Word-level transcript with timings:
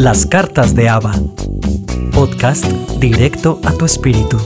Las 0.00 0.24
cartas 0.24 0.74
de 0.74 0.88
Ava. 0.88 1.12
Podcast 2.14 2.64
directo 3.00 3.60
a 3.66 3.74
tu 3.74 3.84
espíritu. 3.84 4.38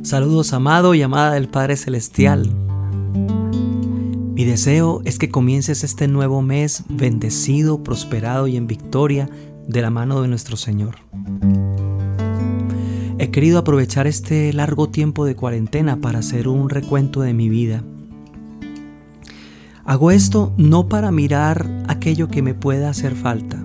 Saludos 0.00 0.54
amado 0.54 0.94
y 0.94 1.02
amada 1.02 1.34
del 1.34 1.48
Padre 1.48 1.76
Celestial. 1.76 2.48
Mi 4.32 4.46
deseo 4.46 5.02
es 5.04 5.18
que 5.18 5.28
comiences 5.28 5.84
este 5.84 6.08
nuevo 6.08 6.40
mes 6.40 6.84
bendecido, 6.88 7.82
prosperado 7.82 8.46
y 8.46 8.56
en 8.56 8.66
victoria 8.66 9.28
de 9.66 9.82
la 9.82 9.90
mano 9.90 10.22
de 10.22 10.28
nuestro 10.28 10.56
Señor. 10.56 10.96
He 13.18 13.30
querido 13.30 13.58
aprovechar 13.58 14.06
este 14.06 14.54
largo 14.54 14.88
tiempo 14.88 15.26
de 15.26 15.36
cuarentena 15.36 16.00
para 16.00 16.20
hacer 16.20 16.48
un 16.48 16.70
recuento 16.70 17.20
de 17.20 17.34
mi 17.34 17.50
vida 17.50 17.84
Hago 19.88 20.10
esto 20.10 20.52
no 20.58 20.86
para 20.86 21.10
mirar 21.10 21.66
aquello 21.88 22.28
que 22.28 22.42
me 22.42 22.52
pueda 22.52 22.90
hacer 22.90 23.14
falta. 23.14 23.56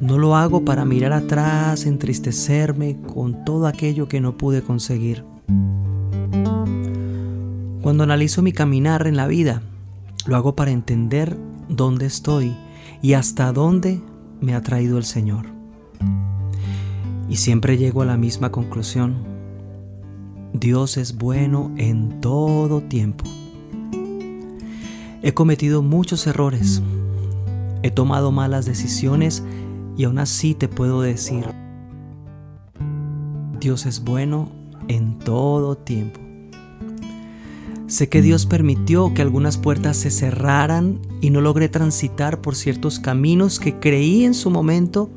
No 0.00 0.16
lo 0.16 0.36
hago 0.36 0.64
para 0.64 0.86
mirar 0.86 1.12
atrás, 1.12 1.84
entristecerme 1.84 2.96
con 3.02 3.44
todo 3.44 3.66
aquello 3.66 4.08
que 4.08 4.22
no 4.22 4.38
pude 4.38 4.62
conseguir. 4.62 5.22
Cuando 7.82 8.04
analizo 8.04 8.40
mi 8.40 8.52
caminar 8.52 9.06
en 9.06 9.18
la 9.18 9.26
vida, 9.26 9.60
lo 10.24 10.34
hago 10.34 10.56
para 10.56 10.70
entender 10.70 11.36
dónde 11.68 12.06
estoy 12.06 12.56
y 13.02 13.12
hasta 13.12 13.52
dónde 13.52 14.00
me 14.40 14.54
ha 14.54 14.62
traído 14.62 14.96
el 14.96 15.04
Señor. 15.04 15.44
Y 17.28 17.36
siempre 17.36 17.76
llego 17.76 18.00
a 18.00 18.06
la 18.06 18.16
misma 18.16 18.50
conclusión. 18.50 19.16
Dios 20.54 20.96
es 20.96 21.18
bueno 21.18 21.70
en 21.76 22.22
todo 22.22 22.80
tiempo. 22.80 23.26
He 25.22 25.32
cometido 25.32 25.82
muchos 25.82 26.26
errores, 26.26 26.82
he 27.82 27.90
tomado 27.90 28.32
malas 28.32 28.66
decisiones 28.66 29.42
y 29.96 30.04
aún 30.04 30.18
así 30.18 30.54
te 30.54 30.68
puedo 30.68 31.00
decir, 31.00 31.44
Dios 33.58 33.86
es 33.86 34.04
bueno 34.04 34.50
en 34.88 35.18
todo 35.18 35.76
tiempo. 35.76 36.20
Sé 37.86 38.08
que 38.08 38.20
Dios 38.20 38.46
permitió 38.46 39.14
que 39.14 39.22
algunas 39.22 39.58
puertas 39.58 39.96
se 39.96 40.10
cerraran 40.10 41.00
y 41.20 41.30
no 41.30 41.40
logré 41.40 41.68
transitar 41.68 42.40
por 42.40 42.56
ciertos 42.56 42.98
caminos 42.98 43.60
que 43.60 43.78
creí 43.78 44.24
en 44.24 44.34
su 44.34 44.50
momento 44.50 45.08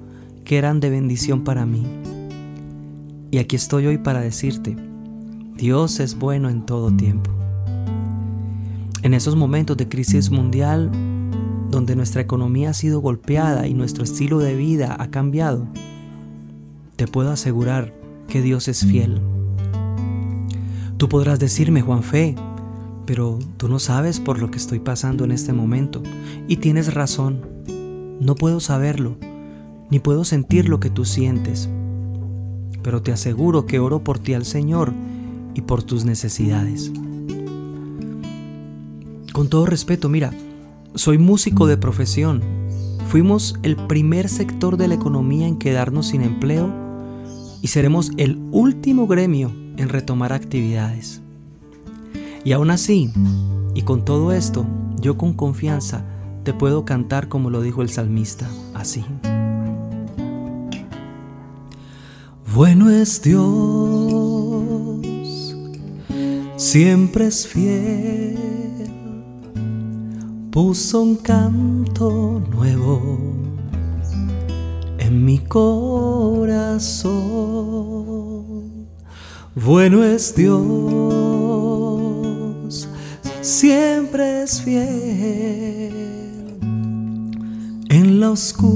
que 0.45 0.57
eran 0.57 0.79
de 0.79 0.91
bendición 0.91 1.43
para 1.43 1.65
mí. 1.65 1.83
Y 3.31 3.39
aquí 3.39 3.55
estoy 3.55 3.87
hoy 3.87 3.97
para 3.97 4.21
decirte, 4.21 4.75
Dios 5.55 5.99
es 5.99 6.17
bueno 6.17 6.49
en 6.49 6.65
todo 6.65 6.91
tiempo. 6.91 7.38
En 9.01 9.13
esos 9.13 9.37
momentos 9.37 9.77
de 9.77 9.87
crisis 9.87 10.29
mundial, 10.29 10.91
donde 11.69 11.95
nuestra 11.95 12.21
economía 12.21 12.71
ha 12.71 12.73
sido 12.73 12.99
golpeada 12.99 13.65
y 13.67 13.73
nuestro 13.73 14.03
estilo 14.03 14.39
de 14.39 14.55
vida 14.55 14.97
ha 14.99 15.09
cambiado, 15.09 15.67
te 16.97 17.07
puedo 17.07 17.31
asegurar 17.31 17.93
que 18.27 18.41
Dios 18.41 18.67
es 18.67 18.85
fiel. 18.85 19.21
Tú 20.97 21.07
podrás 21.07 21.39
decirme, 21.39 21.81
Juan 21.81 22.03
Fe, 22.03 22.35
pero 23.05 23.39
tú 23.55 23.69
no 23.69 23.79
sabes 23.79 24.19
por 24.19 24.37
lo 24.37 24.51
que 24.51 24.57
estoy 24.57 24.79
pasando 24.79 25.23
en 25.23 25.31
este 25.31 25.53
momento. 25.53 26.03
Y 26.49 26.57
tienes 26.57 26.93
razón, 26.93 27.45
no 28.19 28.35
puedo 28.35 28.59
saberlo, 28.59 29.15
ni 29.89 29.99
puedo 29.99 30.25
sentir 30.25 30.67
lo 30.67 30.81
que 30.81 30.89
tú 30.89 31.05
sientes. 31.05 31.69
Pero 32.83 33.01
te 33.01 33.13
aseguro 33.13 33.65
que 33.65 33.79
oro 33.79 34.03
por 34.03 34.19
ti 34.19 34.33
al 34.33 34.43
Señor 34.43 34.91
y 35.55 35.61
por 35.61 35.83
tus 35.83 36.03
necesidades. 36.03 36.91
Con 39.39 39.47
todo 39.47 39.65
respeto, 39.65 40.09
mira, 40.09 40.33
soy 40.95 41.17
músico 41.17 41.65
de 41.65 41.77
profesión. 41.77 42.43
Fuimos 43.07 43.55
el 43.63 43.77
primer 43.77 44.27
sector 44.27 44.75
de 44.75 44.89
la 44.89 44.95
economía 44.95 45.47
en 45.47 45.57
quedarnos 45.57 46.07
sin 46.07 46.23
empleo 46.23 46.69
y 47.61 47.67
seremos 47.69 48.11
el 48.17 48.37
último 48.51 49.07
gremio 49.07 49.53
en 49.77 49.87
retomar 49.87 50.33
actividades. 50.33 51.21
Y 52.43 52.51
aún 52.51 52.69
así, 52.69 53.13
y 53.75 53.83
con 53.83 54.03
todo 54.03 54.33
esto, 54.33 54.65
yo 54.99 55.17
con 55.17 55.31
confianza 55.31 56.03
te 56.43 56.53
puedo 56.53 56.83
cantar 56.83 57.29
como 57.29 57.49
lo 57.49 57.61
dijo 57.61 57.81
el 57.81 57.87
salmista, 57.87 58.49
así. 58.73 59.05
Bueno 62.53 62.89
es 62.89 63.21
Dios, 63.21 63.45
siempre 66.57 67.27
es 67.27 67.47
fiel 67.47 68.78
puso 70.51 71.01
un 71.01 71.15
canto 71.17 72.41
nuevo 72.49 72.99
en 74.97 75.23
mi 75.25 75.37
corazón. 75.39 77.09
Bueno 79.55 80.03
es 80.03 80.35
Dios, 80.35 80.57
siempre 83.41 84.43
es 84.43 84.61
fiel 84.61 85.89
en 87.89 88.19
la 88.19 88.31
oscuridad. 88.31 88.67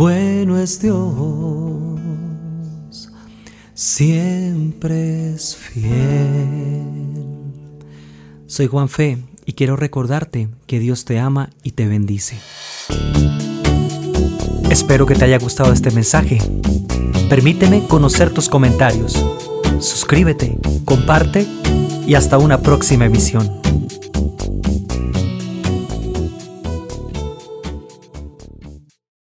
bueno 0.00 0.58
es 0.58 0.80
Dios, 0.80 2.00
siempre 3.74 5.34
es 5.34 5.54
fiel. 5.54 6.86
Soy 8.46 8.66
Juan 8.66 8.88
Fe 8.88 9.18
y 9.44 9.52
quiero 9.52 9.76
recordarte 9.76 10.48
que 10.66 10.78
Dios 10.78 11.04
te 11.04 11.18
ama 11.18 11.50
y 11.62 11.72
te 11.72 11.86
bendice. 11.86 12.38
Espero 14.70 15.04
que 15.04 15.14
te 15.16 15.26
haya 15.26 15.38
gustado 15.38 15.70
este 15.70 15.90
mensaje. 15.90 16.38
Permíteme 17.28 17.86
conocer 17.86 18.32
tus 18.32 18.48
comentarios. 18.48 19.22
Suscríbete, 19.80 20.56
comparte 20.86 21.46
y 22.06 22.14
hasta 22.14 22.38
una 22.38 22.62
próxima 22.62 23.04
emisión. 23.04 23.60